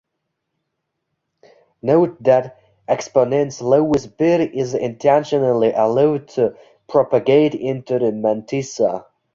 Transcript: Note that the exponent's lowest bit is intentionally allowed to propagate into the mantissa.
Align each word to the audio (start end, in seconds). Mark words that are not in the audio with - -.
Note 1.83 2.23
that 2.23 2.57
the 2.87 2.91
exponent's 2.91 3.61
lowest 3.61 4.17
bit 4.17 4.51
is 4.51 4.73
intentionally 4.73 5.71
allowed 5.73 6.27
to 6.29 6.57
propagate 6.87 7.53
into 7.53 7.99
the 7.99 8.11
mantissa. 8.11 9.05